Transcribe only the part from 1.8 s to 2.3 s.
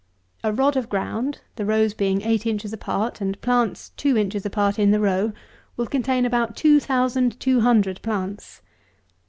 being